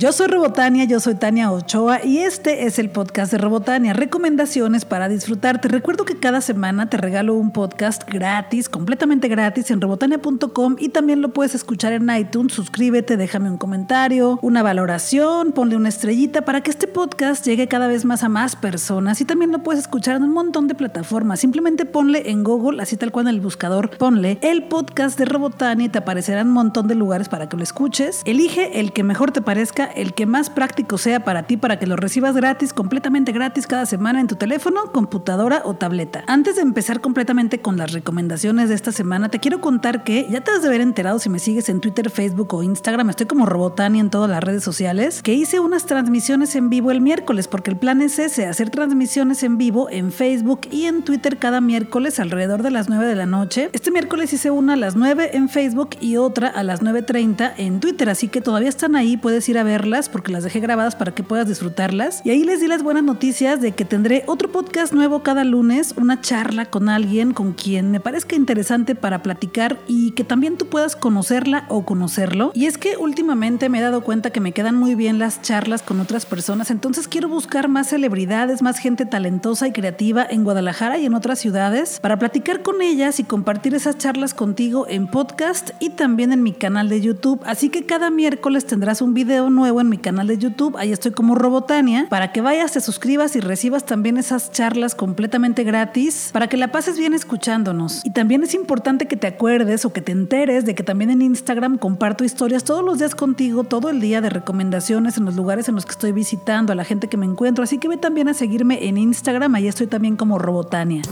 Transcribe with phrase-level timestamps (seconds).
[0.00, 4.86] Yo soy Robotania, yo soy Tania Ochoa y este es el podcast de Robotania, recomendaciones
[4.86, 5.60] para disfrutar.
[5.60, 10.88] Te recuerdo que cada semana te regalo un podcast gratis, completamente gratis en robotania.com y
[10.88, 12.54] también lo puedes escuchar en iTunes.
[12.54, 17.86] Suscríbete, déjame un comentario, una valoración, ponle una estrellita para que este podcast llegue cada
[17.86, 21.40] vez más a más personas y también lo puedes escuchar en un montón de plataformas.
[21.40, 25.84] Simplemente ponle en Google, así tal cual en el buscador, ponle el podcast de Robotania
[25.84, 28.22] y te aparecerán un montón de lugares para que lo escuches.
[28.24, 31.86] Elige el que mejor te parezca el que más práctico sea para ti para que
[31.86, 36.24] lo recibas gratis, completamente gratis cada semana en tu teléfono, computadora o tableta.
[36.26, 40.40] Antes de empezar completamente con las recomendaciones de esta semana, te quiero contar que ya
[40.40, 43.46] te has de haber enterado si me sigues en Twitter, Facebook o Instagram, estoy como
[43.46, 47.70] Robotani en todas las redes sociales, que hice unas transmisiones en vivo el miércoles, porque
[47.70, 52.20] el plan es ese, hacer transmisiones en vivo en Facebook y en Twitter cada miércoles
[52.20, 53.70] alrededor de las 9 de la noche.
[53.72, 57.80] Este miércoles hice una a las 9 en Facebook y otra a las 9.30 en
[57.80, 61.22] Twitter, así que todavía están ahí, puedes ir a porque las dejé grabadas para que
[61.22, 62.20] puedas disfrutarlas.
[62.24, 65.94] Y ahí les di las buenas noticias de que tendré otro podcast nuevo cada lunes,
[65.96, 70.66] una charla con alguien con quien me parezca interesante para platicar y que también tú
[70.66, 72.52] puedas conocerla o conocerlo.
[72.54, 75.82] Y es que últimamente me he dado cuenta que me quedan muy bien las charlas
[75.82, 80.98] con otras personas, entonces quiero buscar más celebridades, más gente talentosa y creativa en Guadalajara
[80.98, 85.70] y en otras ciudades para platicar con ellas y compartir esas charlas contigo en podcast
[85.80, 87.40] y también en mi canal de YouTube.
[87.44, 91.12] Así que cada miércoles tendrás un video nuevo en mi canal de YouTube, ahí estoy
[91.12, 96.48] como Robotania, para que vayas, te suscribas y recibas también esas charlas completamente gratis, para
[96.48, 98.00] que la pases bien escuchándonos.
[98.04, 101.22] Y también es importante que te acuerdes o que te enteres de que también en
[101.22, 105.68] Instagram comparto historias todos los días contigo, todo el día de recomendaciones en los lugares
[105.68, 108.28] en los que estoy visitando, a la gente que me encuentro, así que ve también
[108.28, 111.02] a seguirme en Instagram, ahí estoy también como Robotania.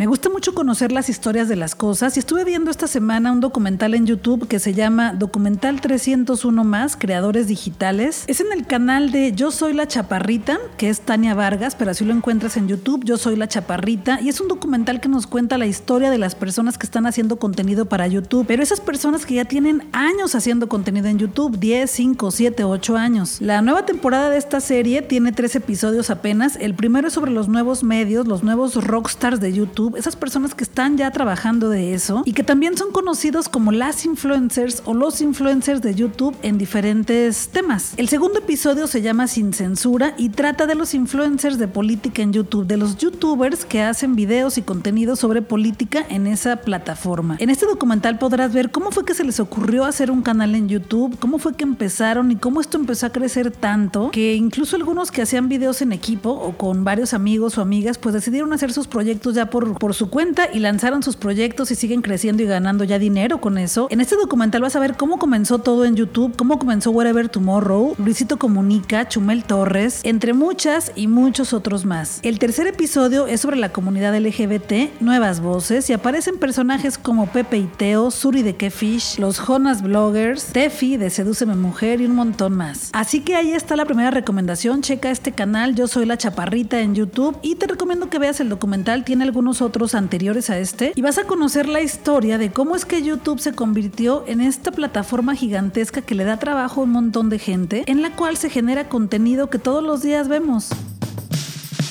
[0.00, 3.40] Me gusta mucho conocer las historias de las cosas y estuve viendo esta semana un
[3.40, 8.24] documental en YouTube que se llama Documental 301 más, Creadores Digitales.
[8.26, 12.06] Es en el canal de Yo Soy la Chaparrita, que es Tania Vargas, pero así
[12.06, 15.58] lo encuentras en YouTube, Yo Soy la Chaparrita, y es un documental que nos cuenta
[15.58, 19.34] la historia de las personas que están haciendo contenido para YouTube, pero esas personas que
[19.34, 23.42] ya tienen años haciendo contenido en YouTube, 10, 5, 7, 8 años.
[23.42, 27.48] La nueva temporada de esta serie tiene tres episodios apenas, el primero es sobre los
[27.48, 32.22] nuevos medios, los nuevos rockstars de YouTube, esas personas que están ya trabajando de eso
[32.24, 37.48] y que también son conocidos como las influencers o los influencers de YouTube en diferentes
[37.48, 37.94] temas.
[37.96, 42.32] El segundo episodio se llama Sin Censura y trata de los influencers de política en
[42.32, 47.36] YouTube, de los youtubers que hacen videos y contenido sobre política en esa plataforma.
[47.38, 50.68] En este documental podrás ver cómo fue que se les ocurrió hacer un canal en
[50.68, 55.10] YouTube, cómo fue que empezaron y cómo esto empezó a crecer tanto que incluso algunos
[55.10, 58.86] que hacían videos en equipo o con varios amigos o amigas pues decidieron hacer sus
[58.86, 62.84] proyectos ya por por su cuenta y lanzaron sus proyectos y siguen creciendo y ganando
[62.84, 63.88] ya dinero con eso.
[63.90, 67.94] En este documental vas a ver cómo comenzó todo en YouTube, cómo comenzó Wherever Tomorrow,
[67.98, 72.20] Luisito Comunica, Chumel Torres, entre muchas y muchos otros más.
[72.22, 77.58] El tercer episodio es sobre la comunidad LGBT, nuevas voces y aparecen personajes como Pepe
[77.58, 82.56] y Teo, Suri de Kefish, los Jonas Bloggers, Tefi de Sedúceme Mujer y un montón
[82.56, 82.90] más.
[82.92, 86.94] Así que ahí está la primera recomendación, checa este canal, yo soy la chaparrita en
[86.94, 91.02] YouTube y te recomiendo que veas el documental, tiene algunos otros anteriores a este y
[91.02, 95.34] vas a conocer la historia de cómo es que YouTube se convirtió en esta plataforma
[95.34, 98.88] gigantesca que le da trabajo a un montón de gente, en la cual se genera
[98.88, 100.70] contenido que todos los días vemos.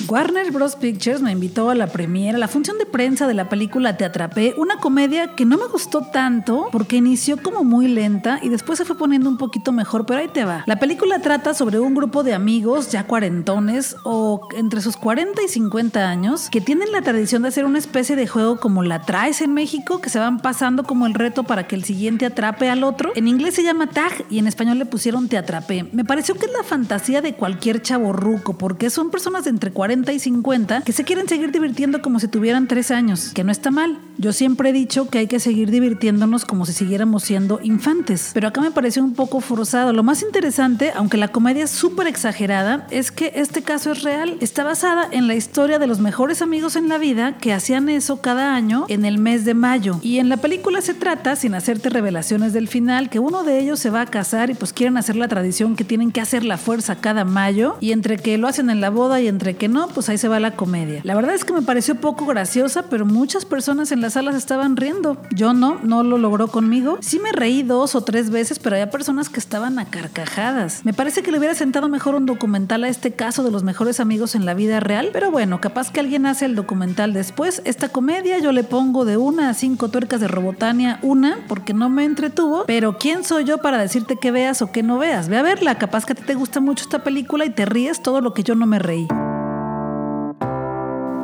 [0.09, 0.75] Warner Bros.
[0.75, 4.55] Pictures me invitó a la premiera, la función de prensa de la película Te Atrapé,
[4.57, 8.85] una comedia que no me gustó tanto porque inició como muy lenta y después se
[8.85, 10.63] fue poniendo un poquito mejor, pero ahí te va.
[10.65, 15.47] La película trata sobre un grupo de amigos ya cuarentones o entre sus 40 y
[15.47, 19.41] 50 años que tienen la tradición de hacer una especie de juego como la traes
[19.41, 22.83] en México, que se van pasando como el reto para que el siguiente atrape al
[22.83, 23.11] otro.
[23.15, 25.87] En inglés se llama tag y en español le pusieron Te Atrapé.
[25.91, 29.71] Me pareció que es la fantasía de cualquier chavo ruco porque son personas de entre
[29.71, 33.51] 40 y 50 que se quieren seguir divirtiendo como si tuvieran 3 años, que no
[33.51, 33.99] está mal.
[34.17, 38.47] Yo siempre he dicho que hay que seguir divirtiéndonos como si siguiéramos siendo infantes, pero
[38.47, 39.93] acá me pareció un poco forzado.
[39.93, 44.37] Lo más interesante, aunque la comedia es súper exagerada, es que este caso es real.
[44.41, 48.21] Está basada en la historia de los mejores amigos en la vida que hacían eso
[48.21, 49.99] cada año en el mes de mayo.
[50.01, 53.79] Y en la película se trata, sin hacerte revelaciones del final, que uno de ellos
[53.79, 56.57] se va a casar y pues quieren hacer la tradición que tienen que hacer la
[56.57, 59.88] fuerza cada mayo y entre que lo hacen en la boda y entre que no,
[59.89, 61.01] pues ahí se va la comedia.
[61.03, 64.75] La verdad es que me pareció poco graciosa, pero muchas personas en las salas estaban
[64.75, 65.17] riendo.
[65.35, 66.97] Yo no, no lo logró conmigo.
[67.01, 70.85] Sí me reí dos o tres veces, pero había personas que estaban a carcajadas.
[70.85, 73.99] Me parece que le hubiera sentado mejor un documental a este caso de los mejores
[73.99, 77.61] amigos en la vida real, pero bueno, capaz que alguien hace el documental después.
[77.65, 81.89] Esta comedia yo le pongo de una a cinco tuercas de Robotania, una, porque no
[81.89, 85.29] me entretuvo, pero ¿quién soy yo para decirte que veas o que no veas?
[85.29, 88.01] Ve a verla, capaz que a ti te gusta mucho esta película y te ríes
[88.01, 89.07] todo lo que yo no me reí.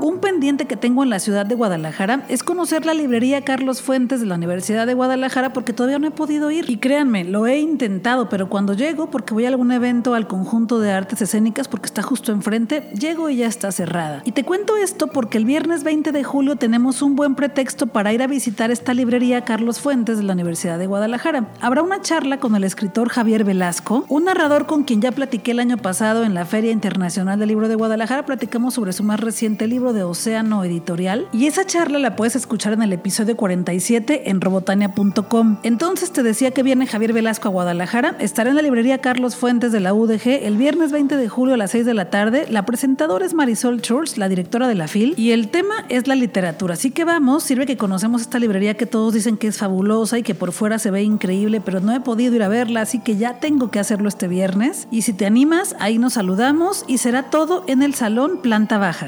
[0.02, 4.20] Un pendiente que tengo en la ciudad de Guadalajara es conocer la librería Carlos Fuentes
[4.20, 6.70] de la Universidad de Guadalajara porque todavía no he podido ir.
[6.70, 10.80] Y créanme, lo he intentado, pero cuando llego, porque voy a algún evento al conjunto
[10.80, 14.22] de artes escénicas porque está justo enfrente, llego y ya está cerrada.
[14.26, 18.14] Y te cuento esto porque el viernes 20 de julio tenemos un buen pretexto para
[18.14, 21.50] ir a visitar esta librería Carlos Fuentes de la Universidad de Guadalajara.
[21.62, 25.60] Habrá una charla con el escritor Javier Velasco, un narrador con quien ya platiqué el
[25.60, 28.26] año pasado en la Feria Internacional del Libro de Guadalajara.
[28.26, 32.74] Platicamos sobre su más reciente libro de Océano Editorial y esa charla la puedes escuchar
[32.74, 35.58] en el episodio 47 en robotania.com.
[35.64, 39.72] Entonces te decía que viene Javier Velasco a Guadalajara, estará en la librería Carlos Fuentes
[39.72, 42.46] de la UDG el viernes 20 de julio a las 6 de la tarde.
[42.50, 46.16] La presentadora es Marisol Church, la directora de la FIL, y el tema es la
[46.16, 46.74] literatura.
[46.74, 50.24] Así que vamos, sirve que conocemos esta librería que todos dicen que es fabulosa y
[50.24, 53.18] que por fuera se ve increíble, pero no he podido ir a verla, así que
[53.18, 54.88] ya tengo que hacerlo este viernes.
[54.92, 59.08] Y si te animas, ahí nos saludamos y será todo en el salón planta baja.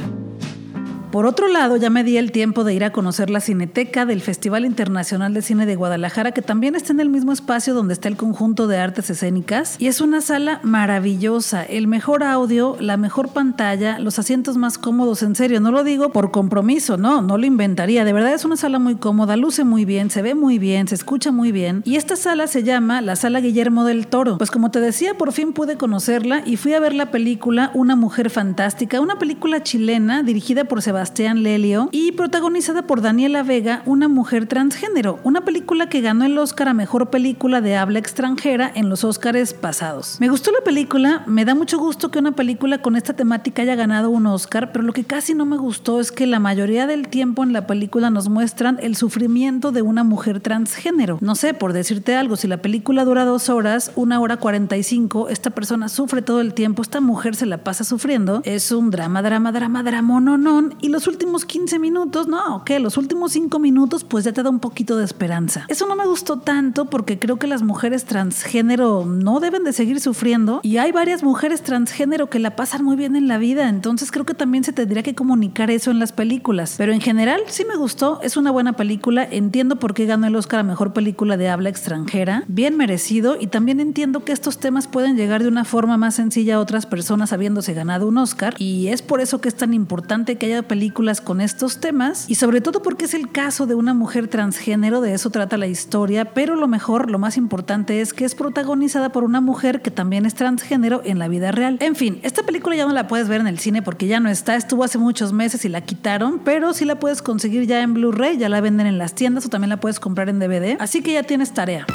[1.18, 4.22] Por otro lado, ya me di el tiempo de ir a conocer la Cineteca del
[4.22, 8.08] Festival Internacional de Cine de Guadalajara, que también está en el mismo espacio donde está
[8.08, 9.78] el conjunto de artes escénicas.
[9.80, 15.24] Y es una sala maravillosa, el mejor audio, la mejor pantalla, los asientos más cómodos,
[15.24, 18.06] en serio, no lo digo por compromiso, no, no lo inventaría.
[18.06, 20.94] De verdad es una sala muy cómoda, luce muy bien, se ve muy bien, se
[20.94, 21.81] escucha muy bien.
[21.84, 24.38] Y esta sala se llama la Sala Guillermo del Toro.
[24.38, 27.96] Pues como te decía, por fin pude conocerla y fui a ver la película Una
[27.96, 33.81] Mujer Fantástica, una película chilena dirigida por Sebastián Sebastián Lelio y protagonizada por Daniela Vega,
[33.86, 38.69] una mujer transgénero, una película que ganó el Oscar a Mejor Película de Habla Extranjera
[38.75, 40.18] en los Oscars pasados.
[40.19, 43.75] Me gustó la película, me da mucho gusto que una película con esta temática haya
[43.75, 47.07] ganado un Oscar, pero lo que casi no me gustó es que la mayoría del
[47.07, 51.19] tiempo en la película nos muestran el sufrimiento de una mujer transgénero.
[51.21, 54.83] No sé, por decirte algo, si la película dura dos horas, una hora cuarenta y
[54.83, 58.92] cinco, esta persona sufre todo el tiempo, esta mujer se la pasa sufriendo, es un
[58.92, 63.32] drama, drama, drama, drama, no, no, y los últimos 15 minutos, no, que los últimos
[63.34, 65.64] 5 minutos pues ya te da un poquito de esperanza.
[65.68, 70.00] Eso no me gustó tanto porque creo que las mujeres transgénero no deben de seguir
[70.00, 74.10] sufriendo y hay varias mujeres transgénero que la pasan muy bien en la vida, entonces
[74.10, 76.74] creo que también se tendría que comunicar eso en las películas.
[76.80, 80.36] Pero en general sí me gustó, es una buena película, entiendo por qué ganó el
[80.36, 84.88] Oscar a Mejor Película de Habla Extranjera, bien merecido y también entiendo que estos temas
[84.88, 88.88] pueden llegar de una forma más sencilla a otras personas habiéndose ganado un Oscar y
[88.88, 90.77] es por eso que es tan importante que haya películas
[91.24, 95.14] con estos temas y sobre todo porque es el caso de una mujer transgénero, de
[95.14, 99.24] eso trata la historia, pero lo mejor, lo más importante es que es protagonizada por
[99.24, 101.78] una mujer que también es transgénero en la vida real.
[101.82, 104.30] En fin, esta película ya no la puedes ver en el cine porque ya no
[104.30, 107.94] está, estuvo hace muchos meses y la quitaron, pero sí la puedes conseguir ya en
[107.94, 111.02] Blu-ray, ya la venden en las tiendas o también la puedes comprar en DVD, así
[111.02, 111.86] que ya tienes tarea.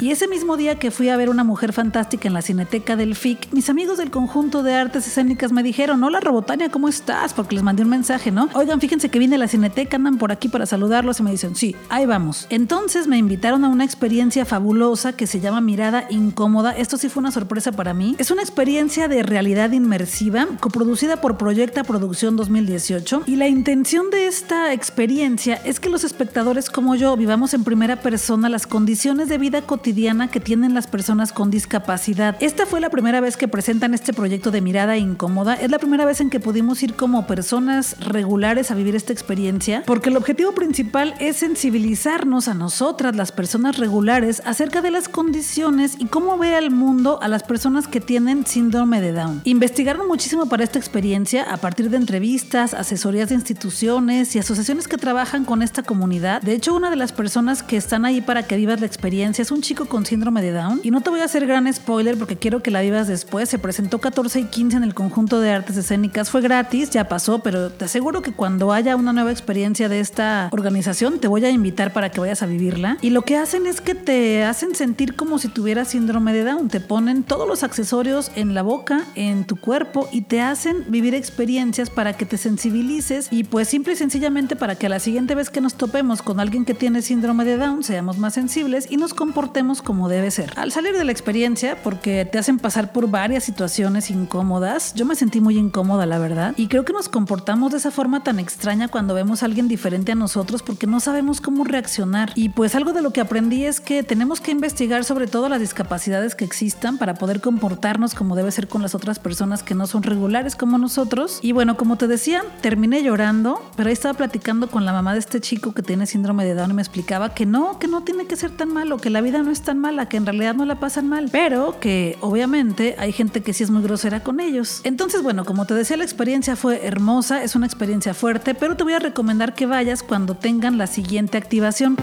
[0.00, 3.14] Y ese mismo día que fui a ver una mujer fantástica en la cineteca del
[3.14, 7.34] FIC, mis amigos del conjunto de artes escénicas me dijeron, hola Robotania, ¿cómo estás?
[7.34, 8.48] Porque les mandé un mensaje, ¿no?
[8.54, 11.76] Oigan, fíjense que viene la cineteca, andan por aquí para saludarlos y me dicen, sí,
[11.90, 12.46] ahí vamos.
[12.48, 16.74] Entonces me invitaron a una experiencia fabulosa que se llama Mirada Incómoda.
[16.74, 18.16] Esto sí fue una sorpresa para mí.
[18.16, 23.24] Es una experiencia de realidad inmersiva, coproducida por Proyecta Producción 2018.
[23.26, 27.96] Y la intención de esta experiencia es que los espectadores como yo vivamos en primera
[27.96, 29.89] persona las condiciones de vida cotidiana
[30.30, 32.36] que tienen las personas con discapacidad.
[32.40, 35.54] Esta fue la primera vez que presentan este proyecto de mirada incómoda.
[35.54, 39.82] Es la primera vez en que pudimos ir como personas regulares a vivir esta experiencia,
[39.86, 45.96] porque el objetivo principal es sensibilizarnos a nosotras, las personas regulares, acerca de las condiciones
[45.98, 49.42] y cómo ve al mundo a las personas que tienen síndrome de Down.
[49.44, 54.98] Investigaron muchísimo para esta experiencia a partir de entrevistas, asesorías de instituciones y asociaciones que
[54.98, 56.42] trabajan con esta comunidad.
[56.42, 59.50] De hecho, una de las personas que están ahí para que vivas la experiencia es
[59.50, 60.80] un chico con síndrome de Down.
[60.82, 63.48] Y no te voy a hacer gran spoiler porque quiero que la vivas después.
[63.48, 66.30] Se presentó 14 y 15 en el conjunto de artes escénicas.
[66.30, 70.48] Fue gratis, ya pasó, pero te aseguro que cuando haya una nueva experiencia de esta
[70.52, 72.98] organización, te voy a invitar para que vayas a vivirla.
[73.00, 76.68] Y lo que hacen es que te hacen sentir como si tuvieras síndrome de Down.
[76.68, 81.14] Te ponen todos los accesorios en la boca, en tu cuerpo y te hacen vivir
[81.14, 85.34] experiencias para que te sensibilices y pues simple y sencillamente para que a la siguiente
[85.34, 88.96] vez que nos topemos con alguien que tiene síndrome de Down seamos más sensibles y
[88.96, 90.52] nos comportemos como debe ser.
[90.56, 95.14] Al salir de la experiencia, porque te hacen pasar por varias situaciones incómodas, yo me
[95.14, 98.88] sentí muy incómoda, la verdad, y creo que nos comportamos de esa forma tan extraña
[98.88, 102.32] cuando vemos a alguien diferente a nosotros porque no sabemos cómo reaccionar.
[102.34, 105.60] Y pues algo de lo que aprendí es que tenemos que investigar sobre todo las
[105.60, 109.86] discapacidades que existan para poder comportarnos como debe ser con las otras personas que no
[109.86, 111.38] son regulares como nosotros.
[111.42, 115.20] Y bueno, como te decía, terminé llorando, pero ahí estaba platicando con la mamá de
[115.20, 118.26] este chico que tiene síndrome de Down y me explicaba que no, que no tiene
[118.26, 120.64] que ser tan malo, que la vida no es tan mala, que en realidad no
[120.64, 124.80] la pasan mal, pero que obviamente hay gente que sí es muy grosera con ellos.
[124.84, 128.84] Entonces, bueno, como te decía, la experiencia fue hermosa, es una experiencia fuerte, pero te
[128.84, 131.96] voy a recomendar que vayas cuando tengan la siguiente activación.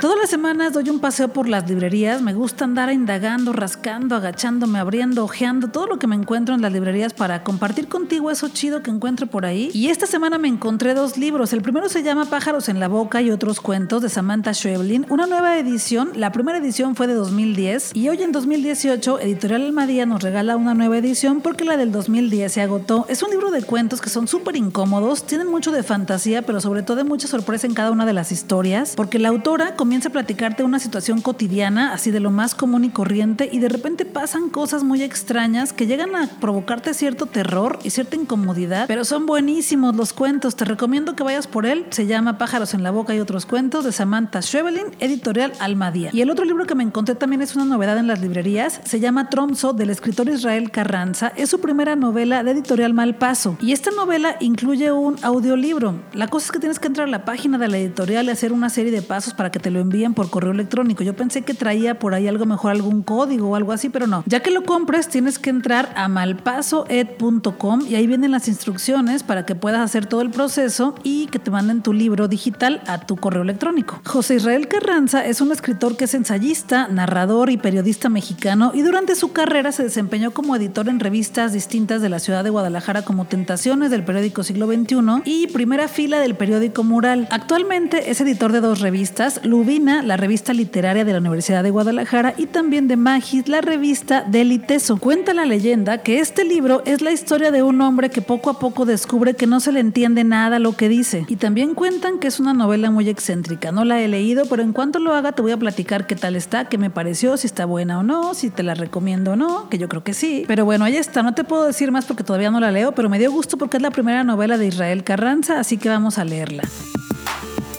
[0.00, 2.22] Todas las semanas doy un paseo por las librerías.
[2.22, 6.72] Me gusta andar indagando, rascando, agachándome, abriendo, ojeando todo lo que me encuentro en las
[6.72, 9.70] librerías para compartir contigo eso chido que encuentro por ahí.
[9.74, 11.52] Y esta semana me encontré dos libros.
[11.52, 15.04] El primero se llama Pájaros en la Boca y otros cuentos de Samantha Schweblin.
[15.08, 16.12] Una nueva edición.
[16.14, 20.74] La primera edición fue de 2010 y hoy en 2018 Editorial Almadía nos regala una
[20.74, 23.04] nueva edición porque la del 2010 se agotó.
[23.08, 26.84] Es un libro de cuentos que son súper incómodos, tienen mucho de fantasía, pero sobre
[26.84, 30.12] todo de mucha sorpresa en cada una de las historias, porque la autora comienza a
[30.12, 34.50] platicarte una situación cotidiana, así de lo más común y corriente, y de repente pasan
[34.50, 39.96] cosas muy extrañas que llegan a provocarte cierto terror y cierta incomodidad, pero son buenísimos
[39.96, 40.56] los cuentos.
[40.56, 41.86] Te recomiendo que vayas por él.
[41.88, 46.10] Se llama Pájaros en la Boca y otros cuentos de Samantha Schweblin, editorial Almadía.
[46.12, 48.82] Y el otro libro que me encontré también es una novedad en las librerías.
[48.84, 51.32] Se llama Tromso del escritor Israel Carranza.
[51.34, 53.56] Es su primera novela de editorial Malpaso.
[53.62, 55.94] Y esta novela incluye un audiolibro.
[56.12, 58.52] La cosa es que tienes que entrar a la página de la editorial y hacer
[58.52, 61.02] una serie de pasos para que te lo envíen por correo electrónico.
[61.02, 64.24] Yo pensé que traía por ahí algo mejor, algún código o algo así, pero no.
[64.26, 69.46] Ya que lo compres, tienes que entrar a malpasoed.com y ahí vienen las instrucciones para
[69.46, 73.16] que puedas hacer todo el proceso y que te manden tu libro digital a tu
[73.16, 74.00] correo electrónico.
[74.04, 79.14] José Israel Carranza es un escritor que es ensayista, narrador y periodista mexicano y durante
[79.14, 83.26] su carrera se desempeñó como editor en revistas distintas de la ciudad de Guadalajara como
[83.26, 87.28] Tentaciones del periódico Siglo XXI y Primera Fila del periódico Mural.
[87.30, 92.46] Actualmente es editor de dos revistas, La revista literaria de la Universidad de Guadalajara, y
[92.46, 94.96] también de Magis, la revista del ITESO.
[94.96, 98.58] Cuenta la leyenda que este libro es la historia de un hombre que poco a
[98.58, 101.26] poco descubre que no se le entiende nada lo que dice.
[101.28, 103.70] Y también cuentan que es una novela muy excéntrica.
[103.70, 106.34] No la he leído, pero en cuanto lo haga te voy a platicar qué tal
[106.34, 109.68] está, qué me pareció, si está buena o no, si te la recomiendo o no,
[109.68, 110.44] que yo creo que sí.
[110.48, 111.22] Pero bueno, ahí está.
[111.22, 113.76] No te puedo decir más porque todavía no la leo, pero me dio gusto porque
[113.76, 116.62] es la primera novela de Israel Carranza, así que vamos a leerla.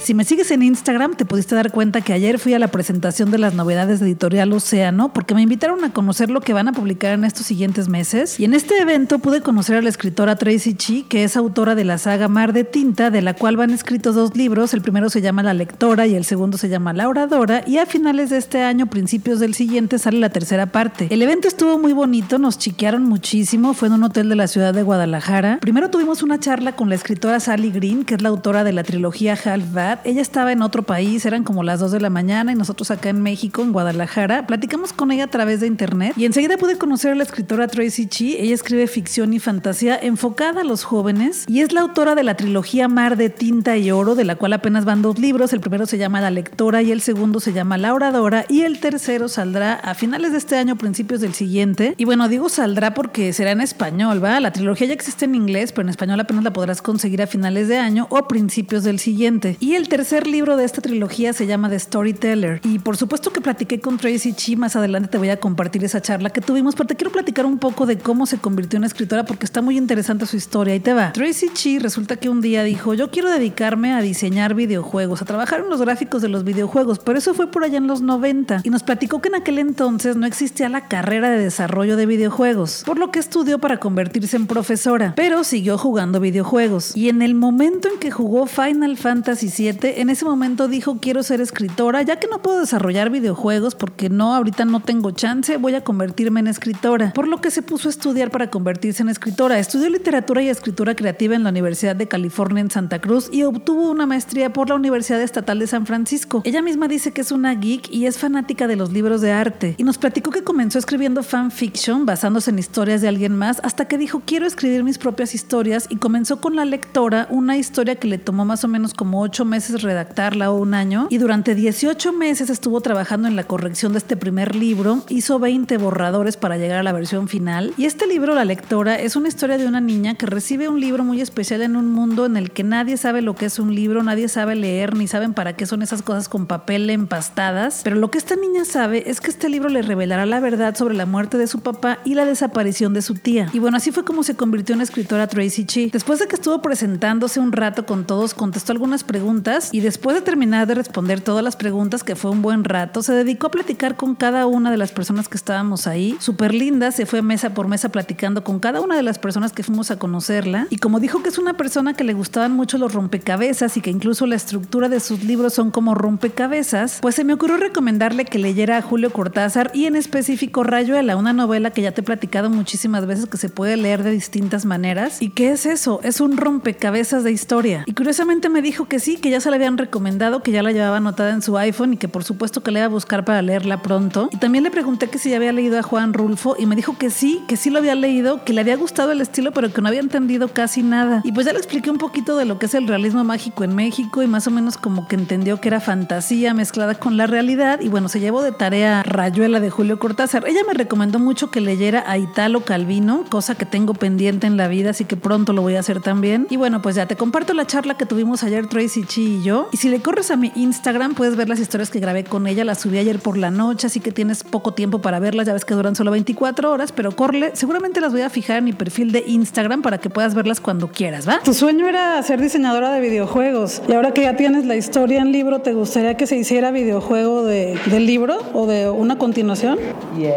[0.10, 3.30] Si me sigues en Instagram, te pudiste dar cuenta que ayer fui a la presentación
[3.30, 6.72] de las novedades de Editorial Océano porque me invitaron a conocer lo que van a
[6.74, 8.40] publicar en estos siguientes meses.
[8.40, 11.84] Y en este evento pude conocer a la escritora Tracy Chi, que es autora de
[11.84, 14.74] la saga Mar de Tinta, de la cual van escritos dos libros.
[14.74, 17.62] El primero se llama La Lectora y el segundo se llama La Oradora.
[17.68, 21.06] Y a finales de este año, principios del siguiente, sale la tercera parte.
[21.12, 23.76] El evento estuvo muy bonito, nos chiquearon muchísimo.
[23.76, 25.60] Fue en un hotel de la ciudad de Guadalajara.
[25.62, 28.82] Primero tuvimos una charla con la escritora Sally Green, que es la autora de la
[28.84, 32.52] trilogía Half Bad ella estaba en otro país, eran como las 2 de la mañana
[32.52, 34.48] y nosotros acá en México, en Guadalajara.
[34.48, 38.08] Platicamos con ella a través de internet y enseguida pude conocer a la escritora Tracy
[38.08, 38.38] Chi.
[38.38, 42.36] Ella escribe ficción y fantasía enfocada a los jóvenes y es la autora de la
[42.36, 45.54] trilogía Mar de Tinta y Oro, de la cual apenas van dos libros.
[45.54, 48.80] El primero se llama La Lectora y el segundo se llama La Oradora y el
[48.80, 51.96] tercero saldrá a finales de este año, principios del siguiente.
[51.98, 54.40] Y bueno, digo saldrá porque será en español, ¿va?
[54.40, 57.68] La trilogía ya existe en inglés, pero en español apenas la podrás conseguir a finales
[57.68, 59.58] de año o principios del siguiente.
[59.60, 62.60] Y el tercer libro de esta trilogía se llama The Storyteller.
[62.66, 64.58] Y por supuesto que platiqué con Tracy Chi.
[64.58, 67.60] Más adelante te voy a compartir esa charla que tuvimos, pero te quiero platicar un
[67.60, 70.74] poco de cómo se convirtió en escritora porque está muy interesante su historia.
[70.74, 71.14] Ahí te va.
[71.14, 75.62] Tracy Chi resulta que un día dijo: Yo quiero dedicarme a diseñar videojuegos, a trabajar
[75.62, 78.62] en los gráficos de los videojuegos, pero eso fue por allá en los 90.
[78.66, 82.84] Y nos platicó que en aquel entonces no existía la carrera de desarrollo de videojuegos,
[82.86, 86.98] por lo que estudió para convertirse en profesora, pero siguió jugando videojuegos.
[86.98, 91.24] Y en el momento en que jugó Final Fantasy VII, en ese momento dijo quiero
[91.24, 95.76] ser escritora, ya que no puedo desarrollar videojuegos porque no, ahorita no tengo chance, voy
[95.76, 97.14] a convertirme en escritora.
[97.14, 99.60] Por lo que se puso a estudiar para convertirse en escritora.
[99.60, 103.90] Estudió literatura y escritura creativa en la Universidad de California en Santa Cruz y obtuvo
[103.90, 106.42] una maestría por la Universidad Estatal de San Francisco.
[106.46, 109.76] Ella misma dice que es una geek y es fanática de los libros de arte.
[109.78, 113.98] Y nos platicó que comenzó escribiendo fanfiction basándose en historias de alguien más hasta que
[113.98, 118.18] dijo quiero escribir mis propias historias y comenzó con la lectora una historia que le
[118.18, 122.14] tomó más o menos como ocho meses meses redactarla o un año y durante 18
[122.14, 126.80] meses estuvo trabajando en la corrección de este primer libro, hizo 20 borradores para llegar
[126.80, 130.16] a la versión final y este libro, La lectora, es una historia de una niña
[130.16, 133.36] que recibe un libro muy especial en un mundo en el que nadie sabe lo
[133.36, 136.48] que es un libro, nadie sabe leer ni saben para qué son esas cosas con
[136.48, 140.40] papel empastadas, pero lo que esta niña sabe es que este libro le revelará la
[140.40, 143.50] verdad sobre la muerte de su papá y la desaparición de su tía.
[143.52, 145.90] Y bueno, así fue como se convirtió en escritora Tracy Chi.
[145.90, 150.22] Después de que estuvo presentándose un rato con todos, contestó algunas preguntas y después de
[150.22, 153.96] terminar de responder todas las preguntas, que fue un buen rato, se dedicó a platicar
[153.96, 156.18] con cada una de las personas que estábamos ahí.
[156.20, 159.64] Súper linda, se fue mesa por mesa platicando con cada una de las personas que
[159.64, 160.68] fuimos a conocerla.
[160.70, 163.90] Y como dijo que es una persona que le gustaban mucho los rompecabezas y que
[163.90, 168.40] incluso la estructura de sus libros son como rompecabezas, pues se me ocurrió recomendarle que
[168.40, 172.50] leyera a Julio Cortázar y en específico Rayuela, una novela que ya te he platicado
[172.50, 175.22] muchísimas veces que se puede leer de distintas maneras.
[175.22, 176.00] ¿Y qué es eso?
[176.04, 177.84] Es un rompecabezas de historia.
[177.86, 180.72] Y curiosamente me dijo que sí, que ya se le habían recomendado, que ya la
[180.72, 183.42] llevaba anotada en su iPhone y que por supuesto que le iba a buscar para
[183.42, 184.30] leerla pronto.
[184.32, 186.98] Y también le pregunté que si ya había leído a Juan Rulfo y me dijo
[186.98, 189.82] que sí, que sí lo había leído, que le había gustado el estilo, pero que
[189.82, 191.22] no había entendido casi nada.
[191.24, 193.76] Y pues ya le expliqué un poquito de lo que es el realismo mágico en
[193.76, 197.82] México y más o menos como que entendió que era fantasía mezclada con la realidad.
[197.82, 200.48] Y bueno, se llevó de tarea Rayuela de Julio Cortázar.
[200.48, 204.68] Ella me recomendó mucho que leyera a Italo Calvino, cosa que tengo pendiente en la
[204.68, 206.48] vida, así que pronto lo voy a hacer también.
[206.50, 209.70] Y bueno, pues ya te comparto la charla que tuvimos ayer Tracy Chi y yo.
[209.72, 212.66] Y si le corres a mi Instagram, puedes ver las historias que grabé con ella.
[212.66, 215.48] Las subí ayer por la noche, así que tienes poco tiempo para verlas.
[215.48, 217.52] Ya ves que duran solo 24 horas, pero corre.
[217.54, 220.90] Seguramente las voy a fijar en mi perfil de Instagram para que puedas verlas cuando
[220.90, 221.40] quieras, ¿va?
[221.44, 223.82] Tu sueño era ser diseñadora de videojuegos.
[223.88, 227.44] Y ahora que ya tienes la historia en libro, ¿te gustaría que se hiciera videojuego
[227.44, 229.78] de, del libro o de una continuación?
[230.18, 230.30] Yes.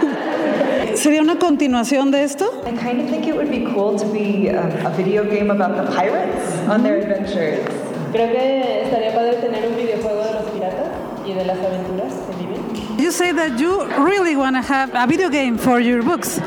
[1.00, 2.44] ¿Sería una continuación de esto?
[2.66, 5.74] I kind of think it would be cool to be um, a video game about
[5.74, 7.66] the pirates on their adventures.
[8.12, 10.88] Creo que estaría padre tener un videojuego de los piratas
[11.26, 12.98] y de las aventuras que viven.
[12.98, 16.38] You say that you really want to have a video game for your books.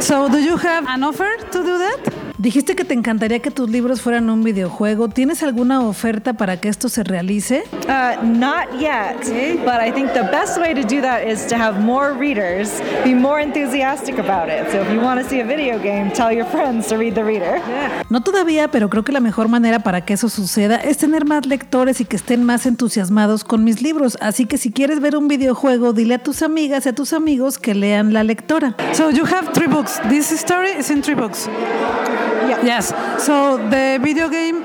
[0.00, 2.19] So, do you have an offer to do that?
[2.40, 5.10] Dijiste que te encantaría que tus libros fueran un videojuego.
[5.10, 7.64] ¿Tienes alguna oferta para que esto se realice?
[7.86, 9.18] Uh, not yet,
[9.62, 13.14] but I think the best way to do that is to have more readers be
[13.14, 14.72] more enthusiastic about it.
[14.72, 17.22] So if you want to see a video game, tell your friends to read the
[17.22, 17.60] reader.
[18.08, 21.44] No todavía, pero creo que la mejor manera para que eso suceda es tener más
[21.44, 24.16] lectores y que estén más entusiasmados con mis libros.
[24.22, 27.58] Así que si quieres ver un videojuego, dile a tus amigas y a tus amigos
[27.58, 28.76] que lean La Lectora.
[28.94, 30.00] So, you have three books.
[30.08, 31.46] This story is in three books.
[32.62, 32.88] Yes.
[33.24, 34.62] So, the video game,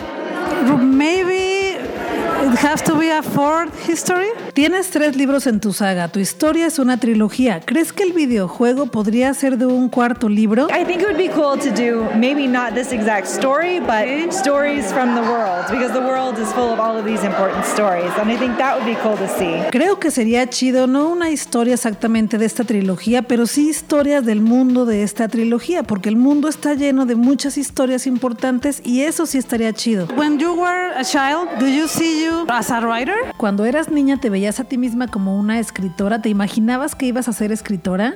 [0.97, 4.31] maybe it has to be a fourth history.
[4.55, 6.07] Tienes tres libros en tu saga.
[6.07, 7.59] Tu historia es una trilogía.
[7.59, 10.69] ¿Crees que el videojuego podría ser de un cuarto libro?
[10.69, 14.93] I think it would be cool to do maybe not this exact story, but stories
[14.93, 18.09] from the world, because the world is full of all of these important stories.
[18.17, 19.61] And I think that would be cool to see.
[19.71, 24.39] Creo que sería chido, no una historia exactamente de esta trilogía, pero sí historias del
[24.39, 29.25] mundo de esta trilogía, porque el mundo está lleno de muchas historias importantes y eso
[29.25, 30.07] sí estaría chido.
[30.15, 33.15] When you were a child, do you see you as a writer?
[33.35, 36.21] Cuando eras niña, ¿te veías a ti misma como una escritora?
[36.21, 38.13] ¿Te imaginabas que ibas a ser escritora?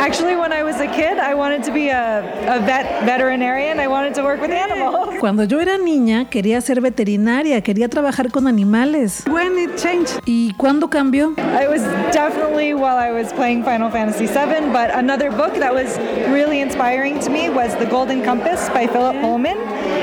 [0.00, 3.78] Actually, when I was a kid, I wanted to be a, a vet veterinarian.
[3.78, 5.16] I wanted to work with animals.
[5.20, 9.24] Cuando yo era niña, quería ser veterinaria, quería trabajar con animales.
[9.26, 10.20] When it changed?
[10.26, 11.34] ¿Y cuándo cambió?
[11.36, 15.98] It was definitely while I was playing Final Fantasy VII, but another book that was
[16.30, 19.56] really inspiring to me was The Golden Compass by Philip Pullman.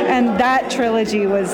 [0.08, 1.50] And that trilogy was,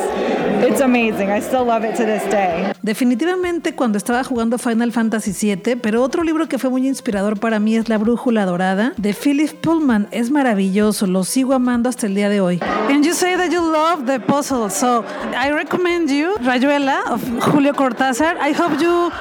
[0.64, 1.30] it's amazing.
[1.30, 2.74] I still love it to this day.
[2.82, 7.60] Definitivamente cuando estaba jugando Final Fantasy VII, pero otro libro que fue muy inspirador para
[7.60, 10.08] mí es La Brújula Dorada de Philip Pullman.
[10.10, 12.60] Es maravilloso, lo sigo amando hasta el día de hoy.
[12.90, 15.06] And you say that you love the puzzle, so
[15.40, 17.22] I recommend you Rayuela of
[17.54, 18.38] Julio Cortázar.
[18.42, 19.12] I hope you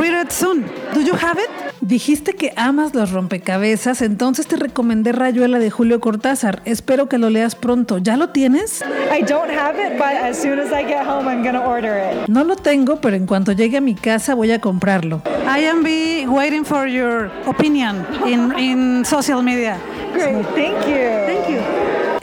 [0.00, 0.64] read it soon.
[0.92, 1.73] Do you have it?
[1.84, 6.62] Dijiste que amas los rompecabezas, entonces te recomendé Rayuela de Julio Cortázar.
[6.64, 7.98] Espero que lo leas pronto.
[7.98, 8.82] ¿Ya lo tienes?
[9.14, 11.98] I don't have it, but as soon as I get home, I'm going to order
[11.98, 12.26] it.
[12.26, 15.20] No lo tengo, pero en cuanto llegue a mi casa voy a comprarlo.
[15.46, 19.76] I am be waiting for your opinion in, in social media.
[20.14, 20.42] Great.
[20.54, 21.26] Thank you.
[21.26, 21.60] Thank you.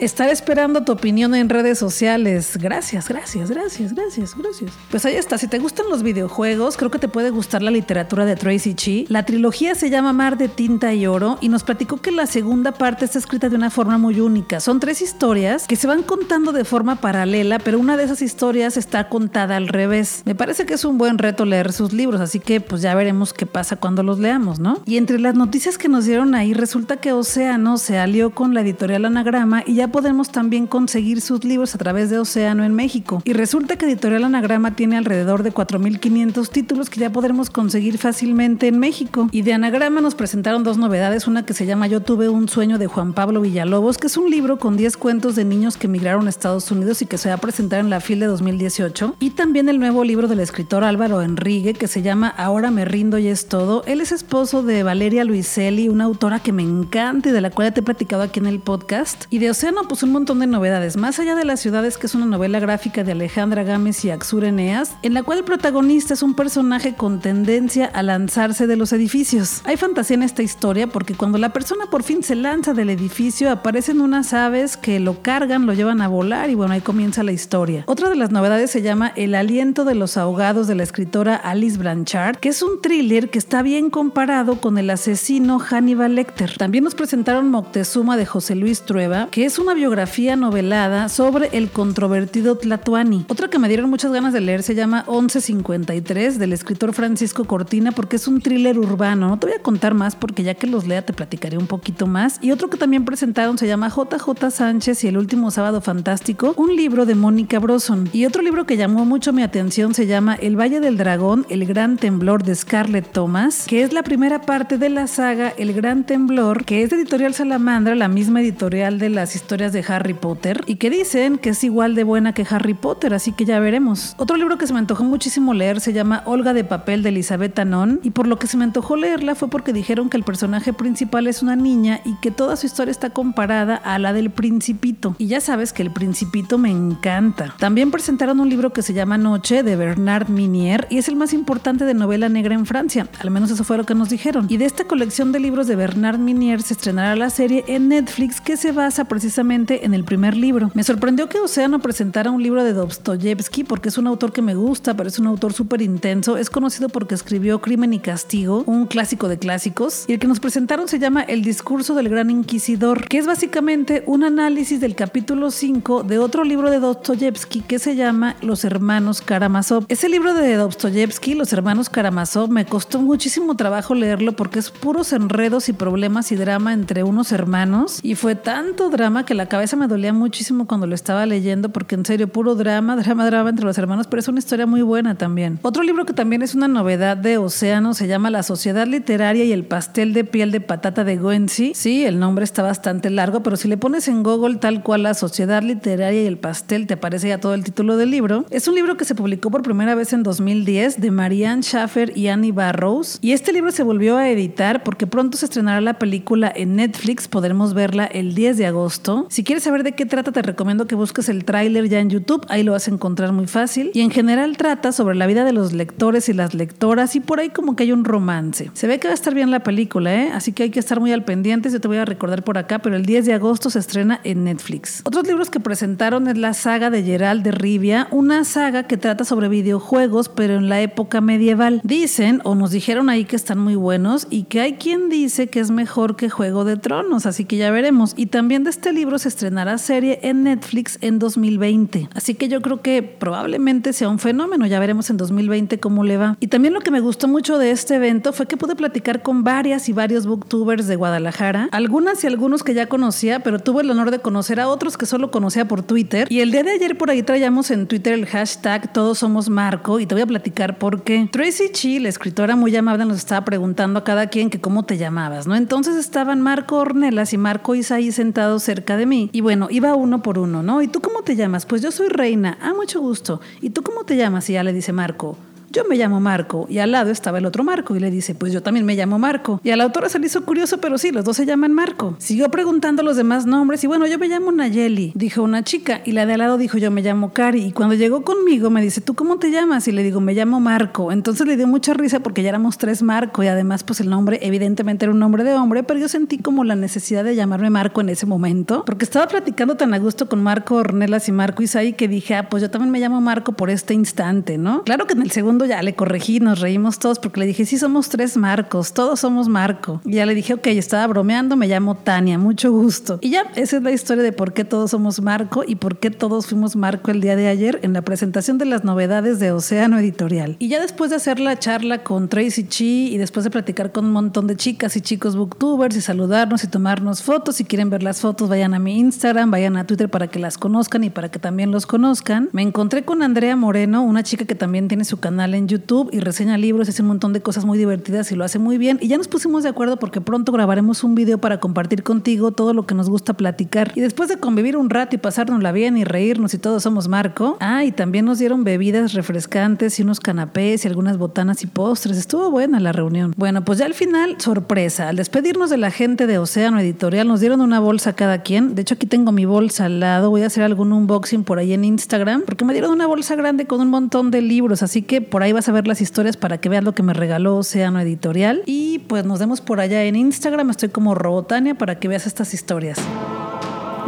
[0.02, 2.58] Estaré esperando tu opinión en redes sociales.
[2.60, 4.72] Gracias, gracias, gracias, gracias, gracias.
[4.90, 5.38] Pues ahí está.
[5.38, 9.06] Si te gustan los videojuegos, creo que te puede gustar la literatura de Tracy Chi.
[9.08, 12.72] La trilogía se llama Mar de Tinta y Oro y nos platicó que la segunda
[12.72, 14.58] parte está escrita de una forma muy única.
[14.58, 18.76] Son tres historias que se van contando de forma paralela, pero una de esas historias
[18.76, 20.22] está contada al revés.
[20.24, 23.32] Me parece que es un buen reto leer sus libros, así que pues ya veremos
[23.32, 24.82] qué pasa cuando los leamos, ¿no?
[24.84, 28.62] Y entre las noticias que nos dieron ahí, resulta que Océano se alió con la
[28.62, 33.22] editorial Anagrama y ya podemos también conseguir sus libros a través de Océano en México.
[33.24, 38.68] Y resulta que Editorial Anagrama tiene alrededor de 4.500 títulos que ya podremos conseguir fácilmente
[38.68, 39.28] en México.
[39.30, 42.78] Y de Anagrama nos presentaron dos novedades, una que se llama Yo tuve un sueño
[42.78, 46.26] de Juan Pablo Villalobos, que es un libro con 10 cuentos de niños que emigraron
[46.26, 49.16] a Estados Unidos y que se va a presentar en la FIL de 2018.
[49.20, 53.18] Y también el nuevo libro del escritor Álvaro Enrique, que se llama Ahora me rindo
[53.18, 53.84] y es todo.
[53.86, 57.72] Él es esposo de Valeria Luiselli, una autora que me encanta y de la cual
[57.72, 59.24] te he platicado aquí en el podcast.
[59.30, 60.96] Y de Océano, pues un montón de novedades.
[60.96, 64.44] Más allá de las ciudades, que es una novela gráfica de Alejandra Gámez y Axur
[64.44, 68.92] Eneas, en la cual el protagonista es un personaje con tendencia a lanzarse de los
[68.92, 69.62] edificios.
[69.64, 73.50] Hay fantasía en esta historia porque cuando la persona por fin se lanza del edificio,
[73.50, 77.32] aparecen unas aves que lo cargan, lo llevan a volar y bueno, ahí comienza la
[77.32, 77.84] historia.
[77.86, 81.78] Otra de las novedades se llama El aliento de los ahogados de la escritora Alice
[81.78, 86.56] Blanchard, que es un thriller que está bien comparado con el asesino Hannibal Lecter.
[86.56, 91.70] También nos presentaron Moctezuma de José Luis Trueba, que es una biografía novelada sobre el
[91.70, 93.26] controvertido Tlatuani.
[93.28, 97.92] Otra que me dieron muchas ganas de leer se llama 1153 del escritor Francisco Cortina
[97.92, 99.28] porque es un thriller urbano.
[99.28, 102.06] No te voy a contar más porque ya que los lea te platicaré un poquito
[102.06, 102.38] más.
[102.42, 106.74] Y otro que también presentaron se llama JJ Sánchez y el último sábado fantástico, un
[106.74, 108.08] libro de Mónica Broson.
[108.12, 111.66] Y otro libro que llamó mucho mi atención se llama El Valle del Dragón, el
[111.66, 116.04] gran temblor de Scarlett Thomas, que es la primera parte de la saga El Gran
[116.04, 120.62] Temblor, que es de editorial Salamandra, la misma editorial de las historias de Harry Potter,
[120.66, 124.14] y que dicen que es igual de buena que Harry Potter, así que ya veremos.
[124.16, 127.58] Otro libro que se me antojó muchísimo leer se llama Olga de Papel de Elizabeth
[127.58, 130.72] Anon, y por lo que se me antojó leerla fue porque dijeron que el personaje
[130.72, 135.14] principal es una niña y que toda su historia está comparada a la del Principito.
[135.18, 137.54] Y ya sabes que el Principito me encanta.
[137.58, 141.34] También presentaron un libro que se llama Noche de Bernard Minier y es el más
[141.34, 144.46] importante de novela negra en Francia, al menos eso fue lo que nos dijeron.
[144.48, 148.40] Y de esta colección de libros de Bernard Minier se estrenará la serie en Netflix
[148.40, 150.70] que se basa precisamente en el primer libro.
[150.72, 154.54] Me sorprendió que Océano presentara un libro de Dostoyevsky porque es un autor que me
[154.54, 156.36] gusta, pero es un autor súper intenso.
[156.36, 160.38] Es conocido porque escribió Crimen y Castigo, un clásico de clásicos, y el que nos
[160.38, 165.50] presentaron se llama El discurso del gran inquisidor, que es básicamente un análisis del capítulo
[165.50, 169.86] 5 de otro libro de Dostoyevsky que se llama Los hermanos Karamazov.
[169.88, 175.12] Ese libro de Dostoyevsky, Los hermanos Karamazov, me costó muchísimo trabajo leerlo porque es puros
[175.12, 179.76] enredos y problemas y drama entre unos hermanos y fue tanto drama que la cabeza
[179.76, 183.64] me dolía muchísimo cuando lo estaba leyendo porque en serio puro drama, drama, drama entre
[183.64, 185.58] los hermanos, pero es una historia muy buena también.
[185.62, 189.52] Otro libro que también es una novedad de Océano se llama La Sociedad Literaria y
[189.52, 191.72] el pastel de piel de patata de Goenzi.
[191.74, 195.14] Sí, el nombre está bastante largo, pero si le pones en Google tal cual La
[195.14, 198.44] Sociedad Literaria y el pastel te aparece ya todo el título del libro.
[198.50, 202.28] Es un libro que se publicó por primera vez en 2010 de Marianne Schaffer y
[202.28, 206.52] Annie Barrows y este libro se volvió a editar porque pronto se estrenará la película
[206.54, 209.21] en Netflix, podremos verla el 10 de agosto.
[209.28, 212.44] Si quieres saber de qué trata, te recomiendo que busques el tráiler ya en YouTube,
[212.48, 213.90] ahí lo vas a encontrar muy fácil.
[213.94, 217.40] Y en general trata sobre la vida de los lectores y las lectoras y por
[217.40, 218.70] ahí como que hay un romance.
[218.74, 220.30] Se ve que va a estar bien la película, ¿eh?
[220.32, 222.80] así que hay que estar muy al pendiente, yo te voy a recordar por acá,
[222.80, 225.02] pero el 10 de agosto se estrena en Netflix.
[225.04, 229.24] Otros libros que presentaron es la saga de Gerald de Rivia, una saga que trata
[229.24, 231.80] sobre videojuegos, pero en la época medieval.
[231.84, 235.60] Dicen, o nos dijeron ahí que están muy buenos, y que hay quien dice que
[235.60, 238.14] es mejor que Juego de Tronos, así que ya veremos.
[238.16, 242.08] Y también de este libro se estrenará serie en Netflix en 2020.
[242.14, 246.16] Así que yo creo que probablemente sea un fenómeno, ya veremos en 2020 cómo le
[246.16, 246.36] va.
[246.40, 249.44] Y también lo que me gustó mucho de este evento fue que pude platicar con
[249.44, 253.90] varias y varios booktubers de Guadalajara, algunas y algunos que ya conocía, pero tuve el
[253.90, 256.26] honor de conocer a otros que solo conocía por Twitter.
[256.30, 260.00] Y el día de ayer por ahí traíamos en Twitter el hashtag Todos somos Marco
[260.00, 261.28] y te voy a platicar por qué.
[261.30, 264.96] Tracy Chi, la escritora muy amable, nos estaba preguntando a cada quien que cómo te
[264.96, 265.54] llamabas, ¿no?
[265.54, 269.30] Entonces estaban Marco Ornelas y Marco Isaí sentados cerca de mí.
[269.32, 270.82] Y bueno, iba uno por uno, ¿no?
[270.82, 271.66] ¿Y tú cómo te llamas?
[271.66, 272.58] Pues yo soy Reina.
[272.60, 273.40] Ah, mucho gusto.
[273.60, 274.48] ¿Y tú cómo te llamas?
[274.50, 275.36] Y ya le dice Marco
[275.72, 276.66] yo me llamo Marco.
[276.68, 279.18] Y al lado estaba el otro Marco y le dice, pues yo también me llamo
[279.18, 279.60] Marco.
[279.64, 282.14] Y a la autora se le hizo curioso, pero sí, los dos se llaman Marco.
[282.18, 286.02] Siguió preguntando los demás nombres y bueno, yo me llamo Nayeli, dijo una chica.
[286.04, 287.64] Y la de al lado dijo, yo me llamo Cari.
[287.66, 289.88] Y cuando llegó conmigo me dice, ¿tú cómo te llamas?
[289.88, 291.12] Y le digo, me llamo Marco.
[291.12, 294.38] Entonces le dio mucha risa porque ya éramos tres Marco y además pues el nombre
[294.42, 298.00] evidentemente era un nombre de hombre, pero yo sentí como la necesidad de llamarme Marco
[298.00, 301.92] en ese momento porque estaba platicando tan a gusto con Marco Ornelas y Marco Isaí
[301.92, 304.82] que dije, ah, pues yo también me llamo Marco por este instante, ¿no?
[304.84, 307.78] Claro que en el segundo ya le corregí, nos reímos todos porque le dije, sí,
[307.78, 310.00] somos tres Marcos, todos somos Marco.
[310.04, 313.18] Ya le dije, ok, estaba bromeando, me llamo Tania, mucho gusto.
[313.20, 316.10] Y ya, esa es la historia de por qué todos somos Marco y por qué
[316.10, 319.98] todos fuimos Marco el día de ayer en la presentación de las novedades de Océano
[319.98, 320.56] Editorial.
[320.58, 324.06] Y ya después de hacer la charla con Tracy Chi y después de platicar con
[324.06, 328.02] un montón de chicas y chicos booktubers y saludarnos y tomarnos fotos, si quieren ver
[328.02, 331.30] las fotos, vayan a mi Instagram, vayan a Twitter para que las conozcan y para
[331.30, 332.48] que también los conozcan.
[332.52, 336.20] Me encontré con Andrea Moreno, una chica que también tiene su canal en YouTube y
[336.20, 338.98] reseña libros, hace un montón de cosas muy divertidas y lo hace muy bien.
[339.00, 342.74] Y ya nos pusimos de acuerdo porque pronto grabaremos un video para compartir contigo todo
[342.74, 343.92] lo que nos gusta platicar.
[343.94, 347.56] Y después de convivir un rato y pasárnosla bien y reírnos y todos somos Marco,
[347.60, 352.16] ah, y también nos dieron bebidas refrescantes y unos canapés y algunas botanas y postres.
[352.16, 353.34] Estuvo buena la reunión.
[353.36, 355.08] Bueno, pues ya al final, sorpresa.
[355.08, 358.74] Al despedirnos de la gente de Océano Editorial, nos dieron una bolsa cada quien.
[358.74, 360.30] De hecho, aquí tengo mi bolsa al lado.
[360.30, 363.66] Voy a hacer algún unboxing por ahí en Instagram porque me dieron una bolsa grande
[363.66, 364.82] con un montón de libros.
[364.82, 367.12] Así que por ahí vas a ver las historias para que veas lo que me
[367.12, 368.62] regaló Océano Editorial.
[368.66, 370.70] Y pues nos vemos por allá en Instagram.
[370.70, 372.98] Estoy como Robotania para que veas estas historias.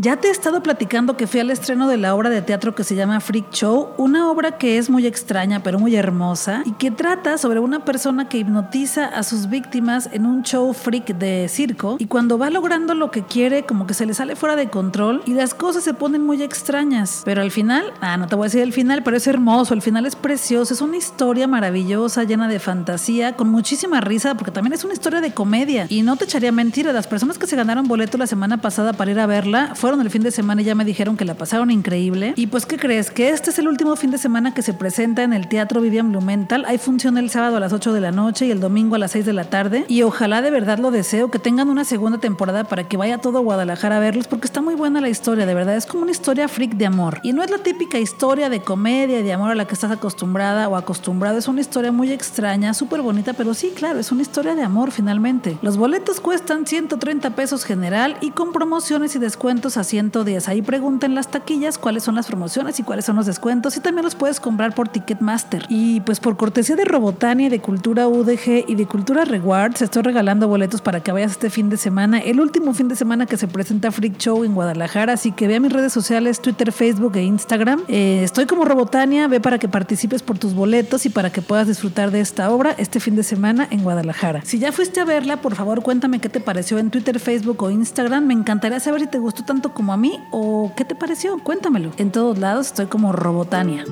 [0.01, 2.85] Ya te he estado platicando que fui al estreno de la obra de teatro que
[2.85, 6.91] se llama Freak Show, una obra que es muy extraña pero muy hermosa y que
[6.91, 11.97] trata sobre una persona que hipnotiza a sus víctimas en un show freak de circo
[11.99, 15.23] y cuando va logrando lo que quiere como que se le sale fuera de control
[15.27, 17.23] y las cosas se ponen muy extrañas.
[17.25, 19.83] Pero al final, ah, no te voy a decir el final, pero es hermoso, el
[19.83, 24.73] final es precioso, es una historia maravillosa, llena de fantasía, con muchísima risa porque también
[24.73, 27.87] es una historia de comedia y no te echaría mentira, las personas que se ganaron
[27.87, 30.75] boleto la semana pasada para ir a verla fueron el fin de semana y ya
[30.75, 32.33] me dijeron que la pasaron increíble.
[32.37, 33.11] Y pues, ¿qué crees?
[33.11, 36.11] Que este es el último fin de semana que se presenta en el Teatro Vivian
[36.11, 36.65] Blumenthal.
[36.65, 39.11] Hay función el sábado a las 8 de la noche y el domingo a las
[39.11, 39.85] 6 de la tarde.
[39.87, 43.43] Y ojalá de verdad lo deseo, que tengan una segunda temporada para que vaya todo
[43.43, 45.77] Guadalajara a verlos, porque está muy buena la historia, de verdad.
[45.77, 47.21] Es como una historia freak de amor.
[47.23, 50.67] Y no es la típica historia de comedia de amor a la que estás acostumbrada
[50.71, 51.37] o acostumbrado.
[51.37, 54.93] Es una historia muy extraña, súper bonita, pero sí, claro, es una historia de amor
[54.93, 55.59] finalmente.
[55.61, 60.49] Los boletos cuestan 130 pesos general y con promociones y descuentos a 110.
[60.49, 64.05] Ahí pregunten las taquillas cuáles son las promociones y cuáles son los descuentos y también
[64.05, 65.67] los puedes comprar por Ticketmaster.
[65.69, 70.49] Y pues por cortesía de Robotania de Cultura UDG y de Cultura Rewards estoy regalando
[70.49, 73.49] boletos para que vayas este fin de semana, el último fin de semana que se
[73.49, 77.23] presenta Freak Show en Guadalajara, así que ve a mis redes sociales, Twitter, Facebook e
[77.23, 77.83] Instagram.
[77.89, 81.67] Eh, estoy como Robotania, ve para que participes por tus boletos y para que puedas
[81.67, 84.43] disfrutar de esta obra este fin de semana en Guadalajara.
[84.45, 87.71] Si ya fuiste a verla, por favor cuéntame qué te pareció en Twitter, Facebook o
[87.71, 88.27] Instagram.
[88.27, 91.39] Me encantaría saber si te gustó tanto como a mí o qué te pareció?
[91.39, 91.93] Cuéntamelo.
[91.97, 93.85] En todos lados estoy como Robotania.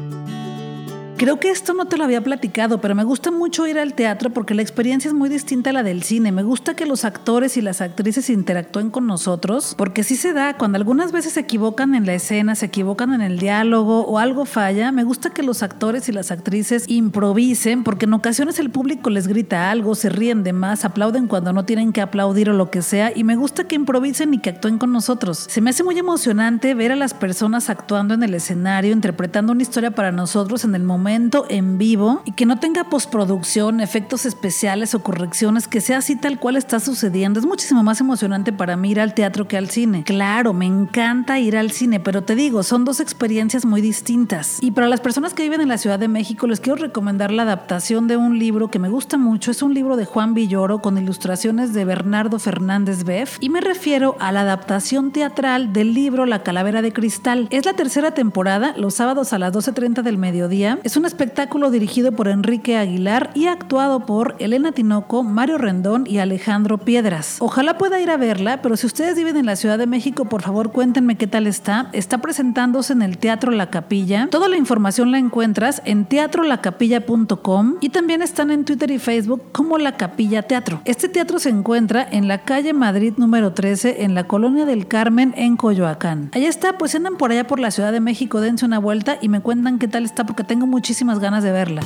[1.23, 4.31] Creo que esto no te lo había platicado, pero me gusta mucho ir al teatro
[4.31, 6.33] porque la experiencia es muy distinta a la del cine.
[6.33, 10.57] Me gusta que los actores y las actrices interactúen con nosotros, porque sí se da,
[10.57, 14.47] cuando algunas veces se equivocan en la escena, se equivocan en el diálogo o algo
[14.47, 19.09] falla, me gusta que los actores y las actrices improvisen, porque en ocasiones el público
[19.09, 22.73] les grita algo, se ríen de más, aplauden cuando no tienen que aplaudir o lo
[22.73, 25.47] que sea, y me gusta que improvisen y que actúen con nosotros.
[25.49, 29.63] Se me hace muy emocionante ver a las personas actuando en el escenario, interpretando una
[29.63, 34.95] historia para nosotros en el momento en vivo y que no tenga postproducción, efectos especiales
[34.95, 37.39] o correcciones, que sea así tal cual está sucediendo.
[37.39, 40.05] Es muchísimo más emocionante para mí ir al teatro que al cine.
[40.05, 44.59] Claro, me encanta ir al cine, pero te digo, son dos experiencias muy distintas.
[44.61, 47.43] Y para las personas que viven en la Ciudad de México, les quiero recomendar la
[47.43, 49.51] adaptación de un libro que me gusta mucho.
[49.51, 54.17] Es un libro de Juan Villoro con ilustraciones de Bernardo Fernández Beff y me refiero
[54.19, 57.49] a la adaptación teatral del libro La Calavera de Cristal.
[57.51, 60.79] Es la tercera temporada, los sábados a las 12.30 del mediodía.
[60.85, 66.19] Es un espectáculo dirigido por Enrique Aguilar y actuado por Elena Tinoco, Mario Rendón y
[66.19, 67.37] Alejandro Piedras.
[67.41, 70.43] Ojalá pueda ir a verla, pero si ustedes viven en la Ciudad de México, por
[70.43, 71.89] favor cuéntenme qué tal está.
[71.93, 74.29] Está presentándose en el Teatro La Capilla.
[74.31, 79.79] Toda la información la encuentras en teatrolacapilla.com y también están en Twitter y Facebook como
[79.79, 80.83] La Capilla Teatro.
[80.85, 85.35] Este teatro se encuentra en la calle Madrid número 13 en la colonia del Carmen
[85.37, 86.31] en Coyoacán.
[86.33, 89.29] Allá está, pues andan por allá por la Ciudad de México, dense una vuelta y
[89.29, 91.81] me cuentan qué tal está porque tengo muchísimo muchísimas ganas de verla.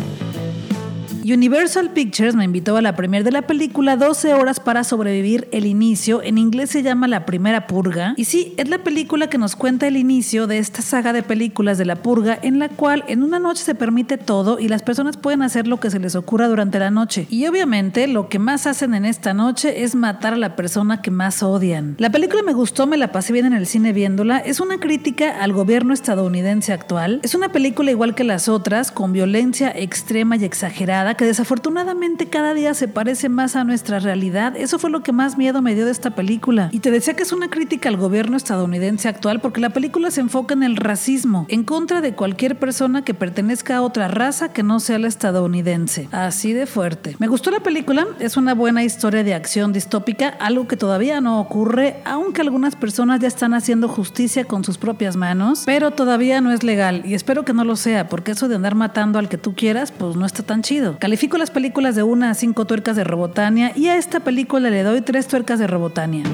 [1.32, 5.66] Universal Pictures me invitó a la premier de la película 12 horas para sobrevivir el
[5.66, 6.22] inicio.
[6.22, 8.14] En inglés se llama La Primera Purga.
[8.16, 11.78] Y sí, es la película que nos cuenta el inicio de esta saga de películas
[11.78, 15.16] de la purga en la cual en una noche se permite todo y las personas
[15.16, 17.26] pueden hacer lo que se les ocurra durante la noche.
[17.28, 21.10] Y obviamente lo que más hacen en esta noche es matar a la persona que
[21.10, 21.96] más odian.
[21.98, 24.38] La película me gustó, me la pasé bien en el cine viéndola.
[24.38, 27.18] Es una crítica al gobierno estadounidense actual.
[27.24, 32.54] Es una película igual que las otras, con violencia extrema y exagerada que desafortunadamente cada
[32.54, 34.56] día se parece más a nuestra realidad.
[34.56, 36.68] Eso fue lo que más miedo me dio de esta película.
[36.72, 40.20] Y te decía que es una crítica al gobierno estadounidense actual porque la película se
[40.20, 44.62] enfoca en el racismo, en contra de cualquier persona que pertenezca a otra raza que
[44.62, 46.08] no sea la estadounidense.
[46.12, 47.16] Así de fuerte.
[47.18, 51.40] Me gustó la película, es una buena historia de acción distópica, algo que todavía no
[51.40, 56.52] ocurre, aunque algunas personas ya están haciendo justicia con sus propias manos, pero todavía no
[56.52, 59.38] es legal y espero que no lo sea, porque eso de andar matando al que
[59.38, 60.98] tú quieras, pues no está tan chido.
[61.06, 64.82] Califico las películas de una a cinco tuercas de Robotania y a esta película le
[64.82, 66.24] doy tres tuercas de Robotania.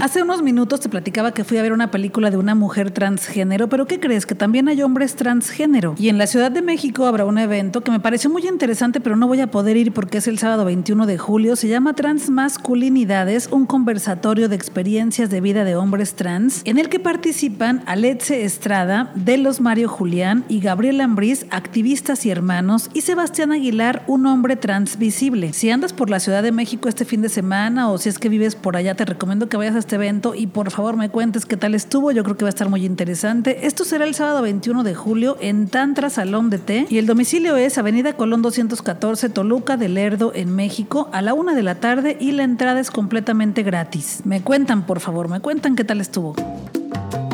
[0.00, 3.68] Hace unos minutos te platicaba que fui a ver una película de una mujer transgénero,
[3.68, 4.26] pero ¿qué crees?
[4.26, 5.96] Que también hay hombres transgénero.
[5.98, 9.16] Y en la Ciudad de México habrá un evento que me pareció muy interesante, pero
[9.16, 11.56] no voy a poder ir porque es el sábado 21 de julio.
[11.56, 17.00] Se llama Transmasculinidades, un conversatorio de experiencias de vida de hombres trans, en el que
[17.00, 24.04] participan Alexe Estrada, Delos Mario Julián y Gabriel Ambriz, activistas y hermanos, y Sebastián Aguilar,
[24.06, 25.52] un hombre transvisible.
[25.52, 28.28] Si andas por la Ciudad de México este fin de semana o si es que
[28.28, 31.46] vives por allá, te recomiendo que vayas a este evento y por favor me cuentes
[31.46, 32.12] qué tal estuvo.
[32.12, 33.66] Yo creo que va a estar muy interesante.
[33.66, 37.56] Esto será el sábado 21 de julio en Tantra Salón de Té y el domicilio
[37.56, 42.18] es Avenida Colón 214 Toluca de Lerdo en México a la una de la tarde
[42.20, 44.20] y la entrada es completamente gratis.
[44.26, 46.36] Me cuentan, por favor, me cuentan qué tal estuvo.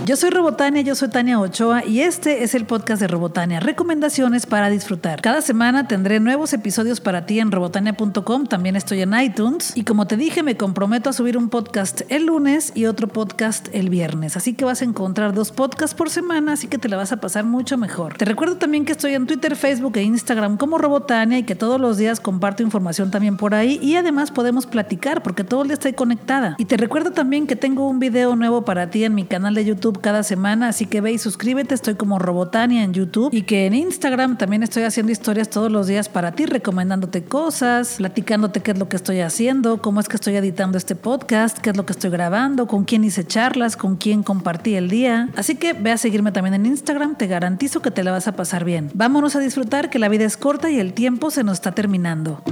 [0.06, 4.44] Yo soy Robotania, yo soy Tania Ochoa y este es el podcast de Robotania, recomendaciones
[4.44, 5.22] para disfrutar.
[5.22, 10.06] Cada semana tendré nuevos episodios para ti en robotania.com, también estoy en iTunes y como
[10.06, 14.36] te dije me comprometo a subir un podcast el lunes y otro podcast el viernes,
[14.36, 17.16] así que vas a encontrar dos podcasts por semana, así que te la vas a
[17.16, 18.18] pasar mucho mejor.
[18.18, 21.80] Te recuerdo también que estoy en Twitter, Facebook e Instagram como Robotania y que todos
[21.80, 25.74] los días comparto información también por ahí y además podemos platicar porque todo el día
[25.74, 26.56] estoy conectada.
[26.58, 29.64] Y te recuerdo también que tengo un video nuevo para ti en mi canal de
[30.00, 33.74] Cada semana, así que ve y suscríbete, estoy como Robotania en YouTube y que en
[33.74, 38.78] Instagram también estoy haciendo historias todos los días para ti, recomendándote cosas, platicándote qué es
[38.78, 41.92] lo que estoy haciendo, cómo es que estoy editando este podcast, qué es lo que
[41.92, 45.28] estoy grabando, con quién hice charlas, con quién compartí el día.
[45.36, 48.36] Así que ve a seguirme también en Instagram, te garantizo que te la vas a
[48.36, 48.90] pasar bien.
[48.94, 52.42] Vámonos a disfrutar que la vida es corta y el tiempo se nos está terminando.